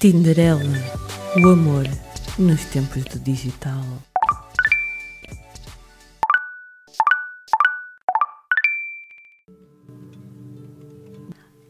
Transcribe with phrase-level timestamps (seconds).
[0.00, 0.62] Tinderela,
[1.42, 1.84] o amor
[2.38, 3.82] nos tempos do digital.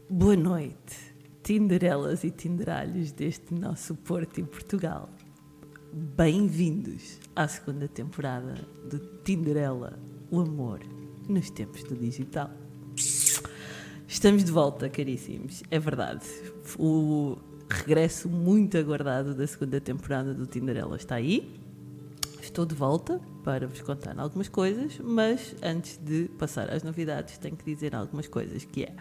[0.07, 5.09] Boa noite, Tinderelas e Tinderalhos deste nosso Porto em Portugal.
[5.91, 8.53] Bem-vindos à segunda temporada
[8.87, 9.97] do Tinderela,
[10.29, 10.81] o amor
[11.27, 12.51] nos tempos do digital.
[14.07, 15.63] Estamos de volta, caríssimos.
[15.71, 16.25] É verdade.
[16.77, 17.38] O
[17.79, 21.59] regresso muito aguardado da segunda temporada do Tinderela está aí.
[22.41, 27.55] Estou de volta para vos contar algumas coisas, mas antes de passar às novidades, tenho
[27.55, 28.93] que dizer algumas coisas, que é...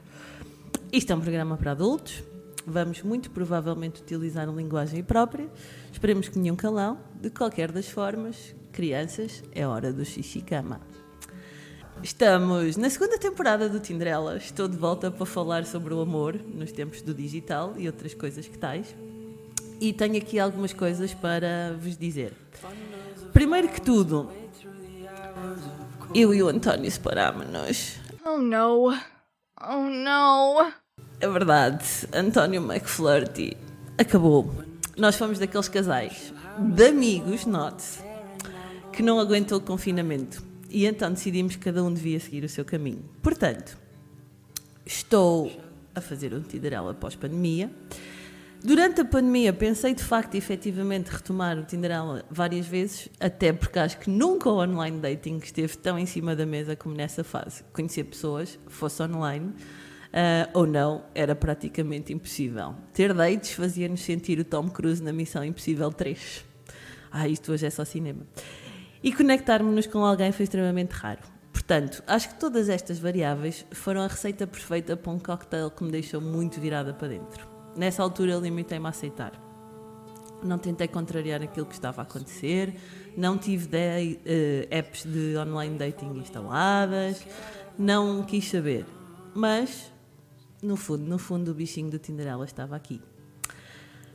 [0.93, 2.23] Isto é um programa para adultos,
[2.67, 5.49] vamos muito provavelmente utilizar uma linguagem própria,
[5.93, 10.81] esperemos que nenhum calão, de qualquer das formas, crianças, é hora do xixi-cama.
[12.03, 14.37] Estamos na segunda temporada do Tinderela.
[14.37, 18.47] Estou de volta para falar sobre o amor nos tempos do digital e outras coisas
[18.47, 18.95] que tais.
[19.81, 22.33] E tenho aqui algumas coisas para vos dizer.
[23.33, 24.31] Primeiro que tudo,
[26.15, 27.97] eu e o António separámos-nos.
[28.25, 28.97] Oh no.
[29.61, 30.73] Oh no.
[31.21, 33.57] É verdade, António McFlirty
[33.99, 34.53] acabou.
[34.97, 38.09] Nós fomos daqueles casais de amigos, note
[38.93, 42.65] que não aguentou o confinamento e então decidimos que cada um devia seguir o seu
[42.65, 43.05] caminho.
[43.23, 43.79] Portanto,
[44.85, 45.51] estou
[45.95, 47.71] a fazer um Tinderela pós-pandemia.
[48.63, 53.99] Durante a pandemia pensei de facto efetivamente retomar o Tinderela várias vezes, até porque acho
[53.99, 57.63] que nunca o online dating esteve tão em cima da mesa como nessa fase.
[57.73, 62.75] Conhecer pessoas, fosse online uh, ou não, era praticamente impossível.
[62.93, 66.45] Ter dates fazia-nos sentir o Tom Cruise na Missão Impossível 3.
[67.11, 68.27] Ah, isto hoje é só cinema.
[69.03, 71.21] E conectarmos-nos com alguém foi extremamente raro.
[71.53, 75.91] Portanto, acho que todas estas variáveis foram a receita perfeita para um cocktail que me
[75.91, 77.47] deixou muito virada para dentro.
[77.77, 79.33] Nessa altura, limitei-me a aceitar.
[80.43, 82.75] Não tentei contrariar aquilo que estava a acontecer,
[83.17, 87.25] não tive de, uh, apps de online dating instaladas,
[87.79, 88.87] não quis saber.
[89.35, 89.93] Mas,
[90.63, 93.01] no fundo, no fundo, o bichinho do Tinderela estava aqui.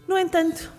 [0.08, 0.72] No entanto,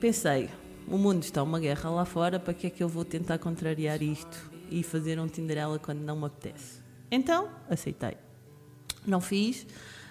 [0.00, 0.48] pensei,
[0.88, 4.02] o mundo está uma guerra lá fora, para que é que eu vou tentar contrariar
[4.02, 6.80] isto e fazer um Tinderela quando não me apetece?
[7.10, 8.16] Então, aceitei.
[9.06, 9.66] Não fiz,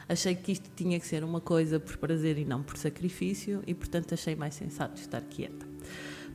[0.07, 3.73] achei que isto tinha que ser uma coisa por prazer e não por sacrifício e,
[3.73, 5.74] portanto, achei mais sensato estar quieta.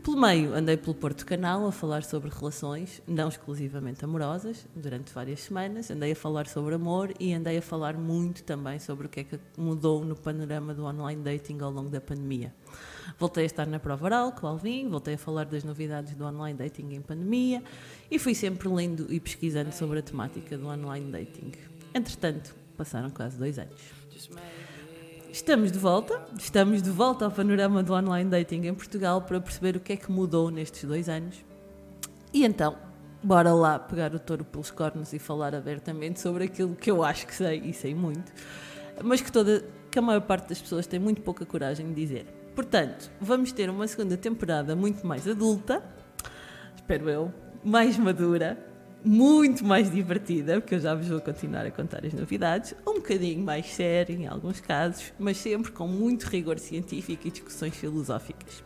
[0.02, 5.40] Pelo meio, andei pelo Porto Canal a falar sobre relações, não exclusivamente amorosas, durante várias
[5.40, 5.90] semanas.
[5.90, 9.24] Andei a falar sobre amor e andei a falar muito também sobre o que é
[9.24, 12.54] que mudou no panorama do online dating ao longo da pandemia.
[13.18, 16.24] Voltei a estar na prova oral com o Alvin, voltei a falar das novidades do
[16.24, 17.62] online dating em pandemia
[18.10, 21.52] e fui sempre lendo e pesquisando sobre a temática do online dating.
[21.92, 23.80] Entretanto, passaram quase dois anos.
[25.32, 29.76] Estamos de volta, estamos de volta ao panorama do online dating em Portugal para perceber
[29.76, 31.44] o que é que mudou nestes dois anos.
[32.32, 32.76] E então,
[33.22, 37.28] bora lá pegar o touro pelos cornos e falar abertamente sobre aquilo que eu acho
[37.28, 38.32] que sei e sei muito,
[39.04, 42.26] mas que, toda, que a maior parte das pessoas tem muito pouca coragem de dizer.
[42.52, 45.80] Portanto, vamos ter uma segunda temporada muito mais adulta,
[46.74, 47.32] espero eu,
[47.64, 48.58] mais madura,
[49.04, 53.42] muito mais divertida, porque eu já vos vou continuar a contar as novidades, um bocadinho
[53.42, 58.62] mais séria em alguns casos, mas sempre com muito rigor científico e discussões filosóficas.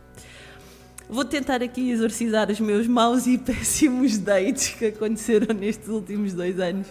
[1.07, 6.59] Vou tentar aqui exorcizar os meus maus e péssimos dates que aconteceram nestes últimos dois
[6.59, 6.87] anos,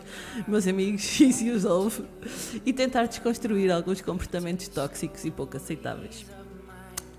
[0.46, 2.04] meus amigos, e se os houve,
[2.64, 6.24] e tentar desconstruir alguns comportamentos tóxicos e pouco aceitáveis.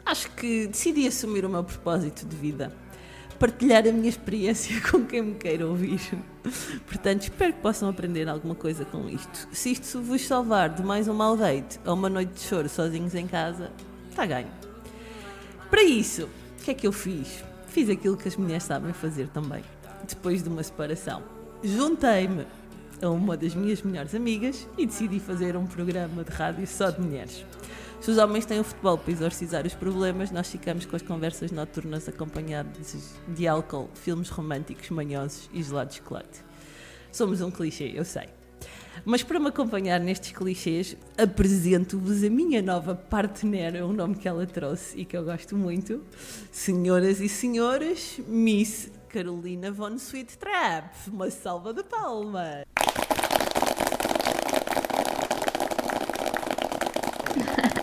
[0.05, 2.71] Acho que decidi assumir o meu propósito de vida.
[3.39, 5.99] Partilhar a minha experiência com quem me queira ouvir.
[6.87, 9.47] Portanto, espero que possam aprender alguma coisa com isto.
[9.51, 13.13] Se isto vos salvar de mais um mau date ou uma noite de choro sozinhos
[13.13, 13.71] em casa,
[14.09, 14.47] está ganho.
[15.69, 16.29] Para isso,
[16.59, 17.43] o que é que eu fiz?
[17.67, 19.63] Fiz aquilo que as mulheres sabem fazer também,
[20.07, 21.21] depois de uma separação.
[21.61, 22.45] Juntei-me
[23.01, 27.01] a uma das minhas melhores amigas e decidi fazer um programa de rádio só de
[27.01, 27.43] mulheres.
[27.99, 31.51] Se os homens têm o futebol para exorcizar os problemas, nós ficamos com as conversas
[31.51, 36.43] noturnas acompanhadas de álcool, filmes românticos manhosos e gelados de chocolate.
[37.11, 38.29] Somos um clichê, eu sei.
[39.03, 44.27] Mas para me acompanhar nestes clichês, apresento-vos a minha nova partner, é um nome que
[44.27, 46.01] ela trouxe e que eu gosto muito.
[46.51, 50.93] Senhoras e senhores, Miss Carolina Von Sweet Trap.
[51.07, 52.65] Uma salva de palmas!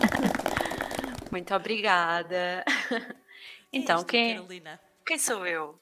[1.33, 2.63] Muito obrigada.
[3.75, 4.79] Então, quem, Carolina?
[5.03, 5.81] quem sou eu?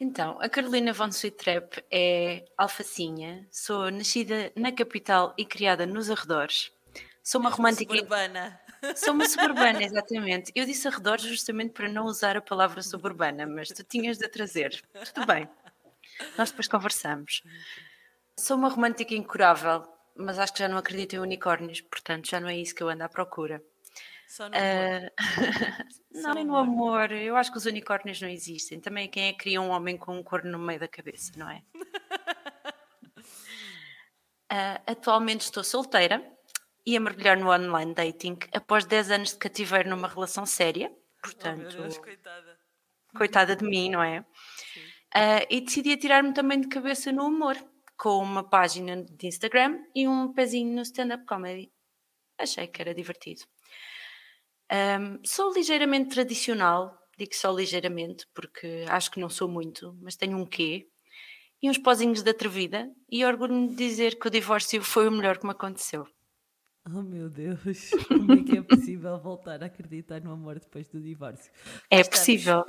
[0.00, 6.72] Então, a Carolina von Sweetrap é alfacinha, sou nascida na capital e criada nos arredores.
[7.22, 7.94] Sou uma romântica.
[7.94, 8.58] Suburbana.
[8.96, 10.50] Sou uma suburbana, exatamente.
[10.54, 14.30] Eu disse arredores justamente para não usar a palavra suburbana, mas tu tinhas de a
[14.30, 14.82] trazer.
[15.12, 15.46] Tudo bem.
[16.38, 17.42] Nós depois conversamos.
[18.34, 19.86] Sou uma romântica incurável,
[20.16, 22.88] mas acho que já não acredito em unicórnios, portanto já não é isso que eu
[22.88, 23.62] ando à procura.
[24.30, 25.12] Só no amor.
[26.22, 27.10] Ah, não, nem no amor.
[27.12, 28.80] Eu acho que os unicórnios não existem.
[28.80, 31.48] Também quem é que cria um homem com um corno no meio da cabeça, não
[31.50, 31.62] é?
[34.48, 36.24] Ah, atualmente estou solteira
[36.86, 40.92] e a mergulhar no online dating após 10 anos de cativeiro numa relação séria.
[40.92, 42.60] Oh, Portanto, meu Deus, coitada.
[43.16, 44.24] coitada de mim, não é?
[45.14, 47.56] Ah, e decidi atirar-me também de cabeça no humor,
[47.96, 51.72] com uma página de Instagram e um pezinho no stand-up comedy.
[52.38, 53.42] Achei que era divertido.
[54.70, 60.38] Ahm, sou ligeiramente tradicional, digo só ligeiramente, porque acho que não sou muito, mas tenho
[60.38, 60.86] um quê
[61.62, 65.38] e uns pozinhos de atrevida e orgulho-me de dizer que o divórcio foi o melhor
[65.38, 66.06] que me aconteceu.
[66.86, 71.00] Oh meu Deus, como é que é possível voltar a acreditar no amor depois do
[71.00, 71.52] divórcio?
[71.90, 72.64] É possível.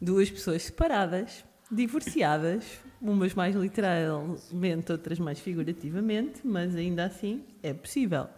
[0.00, 8.28] Duas pessoas separadas, divorciadas, umas mais literalmente, outras mais figurativamente, mas ainda assim é possível.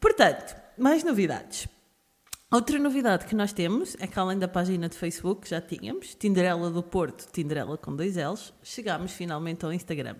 [0.00, 1.68] Portanto, mais novidades.
[2.54, 6.14] Outra novidade que nós temos é que além da página de Facebook que já tínhamos,
[6.14, 10.14] Tinderela do Porto, Tinderela com dois L's, chegámos finalmente ao Instagram.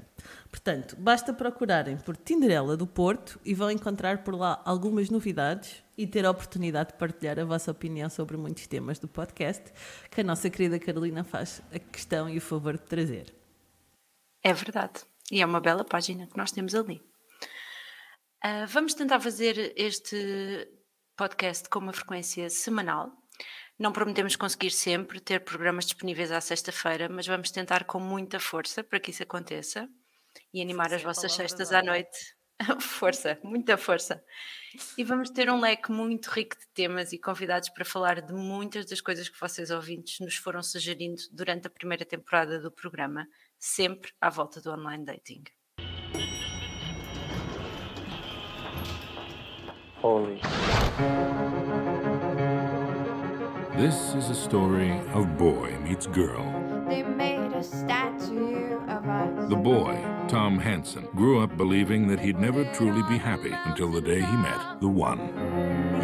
[0.50, 6.08] Portanto, basta procurarem por Tinderela do Porto e vão encontrar por lá algumas novidades e
[6.08, 9.72] ter a oportunidade de partilhar a vossa opinião sobre muitos temas do podcast
[10.10, 13.32] que a nossa querida Carolina faz a questão e o favor de trazer.
[14.42, 15.02] É verdade.
[15.31, 17.00] E é uma bela página que nós temos ali.
[18.42, 20.66] Ah, vamos tentar fazer este
[21.16, 23.12] podcast com uma frequência semanal.
[23.78, 28.84] Não prometemos conseguir sempre ter programas disponíveis à sexta-feira, mas vamos tentar com muita força
[28.84, 29.88] para que isso aconteça
[30.52, 32.37] e animar Força as vossas sextas à noite.
[32.81, 34.22] força, muita força.
[34.96, 38.87] E vamos ter um leque muito rico de temas e convidados para falar de muitas
[38.87, 43.26] das coisas que vocês ouvintes nos foram sugerindo durante a primeira temporada do programa,
[43.58, 45.44] sempre à volta do online dating.
[50.04, 50.38] Holy.
[53.74, 56.44] This is a story of boy meets girl.
[56.86, 59.48] They made a statue of us.
[59.48, 59.94] The boy,
[60.28, 64.36] Tom Hansen, grew up believing that he'd never truly be happy until the day he
[64.36, 65.20] met the one.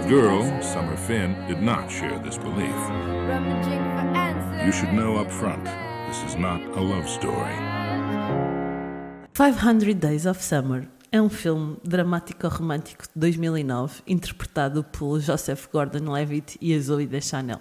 [0.00, 2.80] The girl, Summer Finn, did not share this belief.
[3.28, 4.64] Rummaging for answers.
[4.64, 5.66] You should know up front,
[6.08, 7.54] this is not a love story.
[9.34, 16.72] 500 Days of Summer é um filme dramático-romântico de 2009 interpretado pelo Joseph Gordon-Levitt e
[16.72, 17.60] a Zoe Deschanel,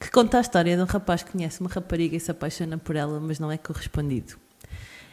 [0.00, 2.96] que conta a história de um rapaz que conhece uma rapariga e se apaixona por
[2.96, 4.36] ela, mas não é correspondido.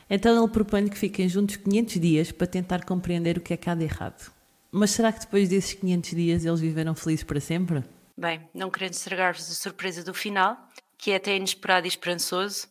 [0.09, 3.69] Então ele propõe que fiquem juntos 500 dias para tentar compreender o que é que
[3.69, 4.31] há de errado.
[4.71, 7.83] Mas será que depois desses 500 dias eles viveram felizes para sempre?
[8.17, 10.57] Bem, não querendo estragar-vos a surpresa do final,
[10.97, 12.67] que é até inesperado e esperançoso,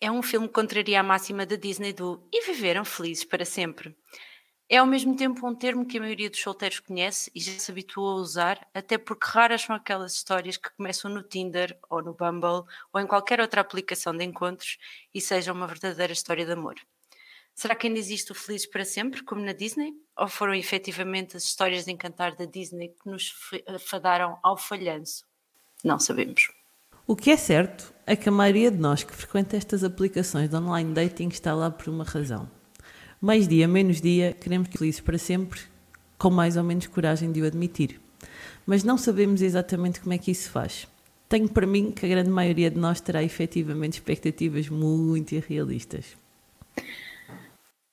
[0.00, 3.96] é um filme que contraria a máxima da Disney do e viveram felizes para sempre.
[4.68, 7.70] É ao mesmo tempo um termo que a maioria dos solteiros conhece e já se
[7.70, 12.14] habituou a usar, até porque raras são aquelas histórias que começam no Tinder ou no
[12.14, 14.78] Bumble ou em qualquer outra aplicação de encontros
[15.14, 16.76] e sejam uma verdadeira história de amor.
[17.54, 19.92] Será que ainda existe o Felizes para Sempre, como na Disney?
[20.16, 25.24] Ou foram efetivamente as histórias de encantar da Disney que nos fa- fadaram ao falhanço?
[25.84, 26.50] Não sabemos.
[27.06, 30.56] O que é certo é que a maioria de nós que frequenta estas aplicações de
[30.56, 32.50] online dating está lá por uma razão.
[33.20, 35.60] Mais dia, menos dia, queremos que felizes para sempre,
[36.16, 38.00] com mais ou menos coragem de o admitir.
[38.64, 40.88] Mas não sabemos exatamente como é que isso faz.
[41.28, 46.16] Tenho para mim que a grande maioria de nós terá efetivamente expectativas muito irrealistas.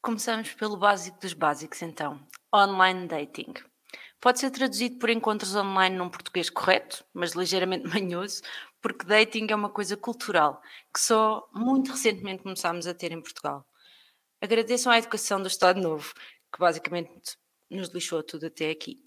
[0.02, 2.18] Começamos pelo básico dos básicos, então.
[2.56, 3.56] Online dating.
[4.22, 8.44] Pode ser traduzido por encontros online num português correto, mas ligeiramente manhoso,
[8.82, 10.62] porque dating é uma coisa cultural
[10.94, 13.66] que só muito recentemente começámos a ter em Portugal.
[14.42, 16.14] Agradeçam à educação do Estado Novo,
[16.52, 17.38] que basicamente
[17.70, 18.98] nos lixou tudo até aqui,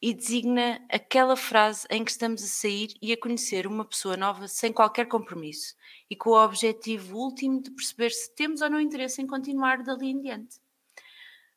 [0.00, 4.46] e designa aquela frase em que estamos a sair e a conhecer uma pessoa nova
[4.46, 5.74] sem qualquer compromisso
[6.08, 10.10] e com o objetivo último de perceber se temos ou não interesse em continuar dali
[10.10, 10.60] em diante.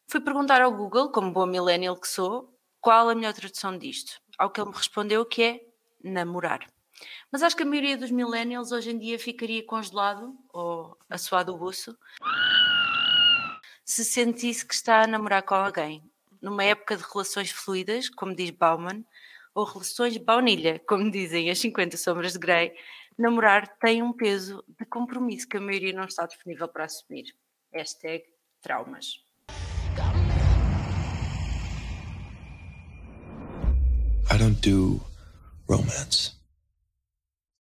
[0.07, 4.49] Fui perguntar ao Google, como boa millennial que sou, qual a melhor tradução disto, ao
[4.49, 5.65] que ele me respondeu que é
[6.03, 6.67] namorar.
[7.31, 11.57] Mas acho que a maioria dos millennials hoje em dia ficaria congelado ou assoado o
[11.57, 11.97] buço
[13.83, 16.03] se sentisse que está a namorar com alguém,
[16.41, 19.03] numa época de relações fluidas, como diz Bauman,
[19.53, 22.73] ou relações baunilha, como dizem as 50 sombras de Grey,
[23.17, 27.35] namorar tem um peso de compromisso que a maioria não está disponível para assumir.
[27.73, 28.23] Hashtag
[28.61, 29.21] traumas.
[34.41, 34.99] don't do
[35.67, 36.40] romance.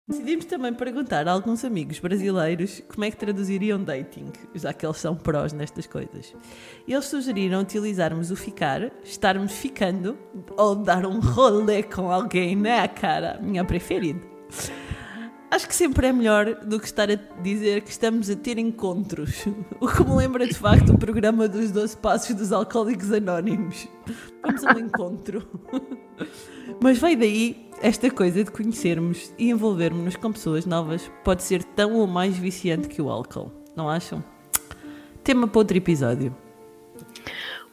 [0.08, 4.96] Decidimos também perguntar a alguns amigos brasileiros como é que traduziriam dating, já que eles
[4.96, 6.34] são prós nestas coisas.
[6.86, 10.16] Eles sugeriram utilizarmos o ficar, estarmos ficando
[10.56, 13.38] ou dar um rolê com alguém, né, cara?
[13.42, 14.20] Minha preferida.
[15.50, 19.46] Acho que sempre é melhor do que estar a dizer que estamos a ter encontros.
[19.80, 23.86] O que me lembra de facto o programa dos 12 Passos dos Alcoólicos Anónimos.
[24.42, 25.46] Vamos a um encontro.
[26.82, 31.94] Mas vai daí esta coisa de conhecermos e envolvermos-nos com pessoas novas pode ser tão
[31.94, 34.22] ou mais viciante que o álcool, não acham?
[35.22, 36.34] Tema para outro episódio.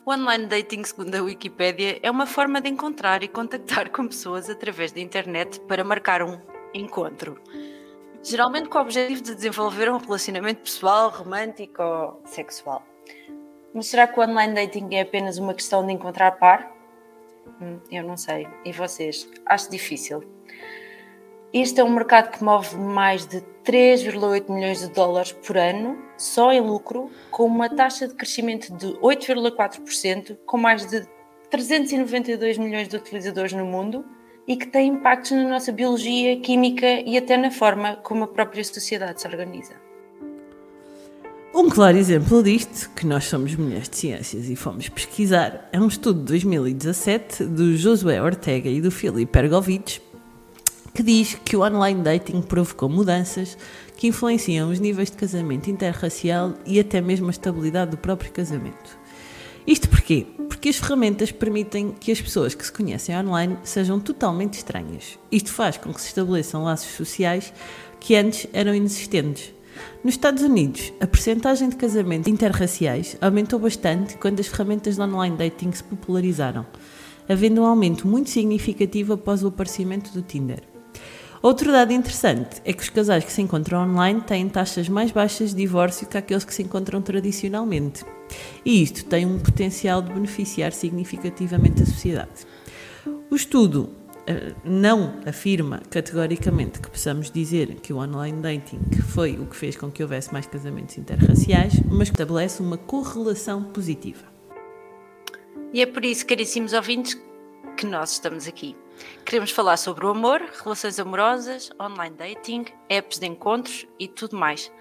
[0.05, 4.49] O online dating, segundo a Wikipédia, é uma forma de encontrar e contactar com pessoas
[4.49, 6.39] através da internet para marcar um
[6.73, 7.39] encontro.
[8.21, 12.83] Geralmente com o objetivo de desenvolver um relacionamento pessoal, romântico ou sexual.
[13.73, 16.74] Mas será que o online dating é apenas uma questão de encontrar par?
[17.61, 18.47] Hum, eu não sei.
[18.63, 19.29] E vocês?
[19.45, 20.23] Acho difícil.
[21.53, 26.51] Este é um mercado que move mais de 3,8 milhões de dólares por ano, só
[26.51, 31.07] em lucro, com uma taxa de crescimento de 8,4%, com mais de
[31.49, 34.03] 392 milhões de utilizadores no mundo
[34.47, 38.63] e que tem impactos na nossa biologia, química e até na forma como a própria
[38.63, 39.84] sociedade se organiza.
[41.57, 45.87] Um claro exemplo disto, que nós somos mulheres de ciências e fomos pesquisar, é um
[45.87, 49.99] estudo de 2017 do Josué Ortega e do Filipe Ergovitch,
[50.93, 53.57] que diz que o online dating provocou mudanças
[53.95, 58.99] que influenciam os níveis de casamento interracial e até mesmo a estabilidade do próprio casamento.
[59.65, 60.27] Isto porquê?
[60.49, 65.17] Porque as ferramentas permitem que as pessoas que se conhecem online sejam totalmente estranhas.
[65.31, 67.53] Isto faz com que se estabeleçam laços sociais
[67.97, 69.55] que antes eram inexistentes.
[70.03, 75.35] Nos Estados Unidos, a percentagem de casamentos interraciais aumentou bastante quando as ferramentas de online
[75.35, 76.65] dating se popularizaram,
[77.27, 80.61] havendo um aumento muito significativo após o aparecimento do Tinder.
[81.41, 85.51] Outro dado interessante é que os casais que se encontram online têm taxas mais baixas
[85.51, 88.03] de divórcio que aqueles que se encontram tradicionalmente.
[88.65, 92.47] E isto tem um potencial de beneficiar significativamente a sociedade.
[93.29, 93.91] O estudo
[94.63, 98.79] não afirma categoricamente que possamos dizer que o online dating
[99.13, 104.25] foi o que fez com que houvesse mais casamentos interraciais, mas estabelece uma correlação positiva.
[105.71, 107.21] E é por isso, caríssimos ouvintes,
[107.75, 108.75] que nós estamos aqui.
[109.25, 114.71] Queremos falar sobre o amor, relações amorosas, online dating, apps de encontros e tudo mais.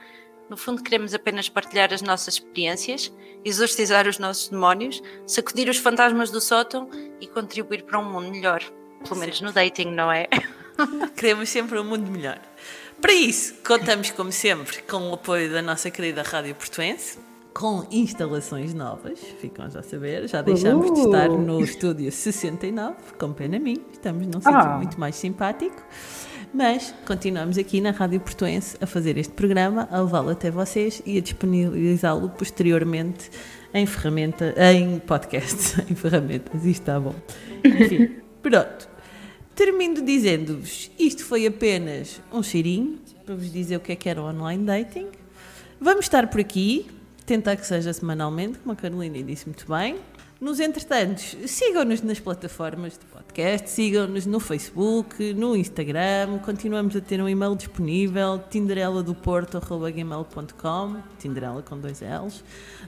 [0.48, 3.12] No fundo, queremos apenas partilhar as nossas experiências,
[3.44, 6.88] exorcizar os nossos demónios, sacudir os fantasmas do sótão
[7.20, 8.62] e contribuir para um mundo melhor.
[9.08, 10.26] Pelo menos no dating, não é?
[11.16, 12.38] Queremos sempre um mundo melhor.
[13.00, 17.18] Para isso, contamos, como sempre, com o apoio da nossa querida Rádio Portuense,
[17.52, 20.26] com instalações novas, ficam já a saber.
[20.26, 24.76] Já deixámos de estar no estúdio 69, com pena a mim, estamos num sítio Ah.
[24.78, 25.80] muito mais simpático.
[26.52, 31.18] Mas continuamos aqui na Rádio Portuense a fazer este programa, a levá-lo até vocês e
[31.18, 33.28] a disponibilizá-lo posteriormente
[33.72, 36.54] em ferramenta, em podcast, em ferramentas.
[36.64, 37.14] Isto está bom.
[37.64, 38.88] Enfim, pronto.
[39.54, 44.20] Termino dizendo-vos, isto foi apenas um cheirinho para vos dizer o que é que era
[44.20, 45.06] o online dating.
[45.80, 46.86] Vamos estar por aqui,
[47.24, 50.00] tentar que seja semanalmente, como a Carolina disse muito bem.
[50.40, 57.22] Nos entretantos, sigam-nos nas plataformas de podcast, sigam-nos no Facebook, no Instagram, continuamos a ter
[57.22, 62.42] um e-mail disponível, tindereladoporto.gmail.com, tinderela com dois L's.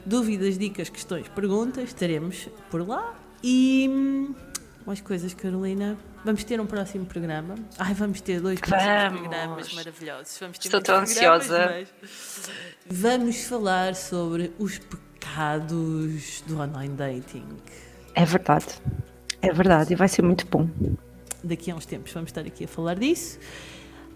[0.05, 3.15] Dúvidas, dicas, questões, perguntas, estaremos por lá.
[3.43, 3.89] E
[4.87, 5.97] mais coisas, Carolina.
[6.25, 7.55] Vamos ter um próximo programa.
[7.79, 9.21] Ai, vamos ter dois próximos Vamos.
[9.21, 10.39] programas maravilhosos.
[10.39, 11.69] Vamos ter Estou tão ansiosa.
[11.71, 12.51] mas-
[12.89, 17.47] Vamos falar sobre os pecados do online dating.
[18.15, 18.67] É verdade.
[19.43, 20.69] É verdade, e vai ser muito bom.
[21.45, 23.39] Daqui a uns tempos vamos estar aqui a falar disso.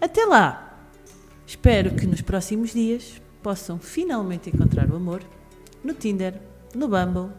[0.01, 0.79] Até lá,
[1.45, 5.21] espero que nos próximos dias possam finalmente encontrar o amor
[5.83, 6.33] no Tinder,
[6.75, 7.31] no Bumble,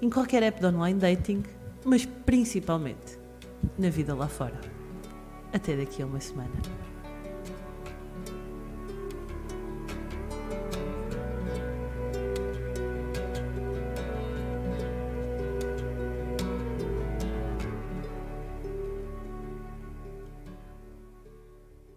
[0.00, 1.42] em qualquer app de online dating,
[1.84, 3.18] mas principalmente
[3.78, 4.60] na vida lá fora.
[5.52, 6.50] Até daqui a uma semana.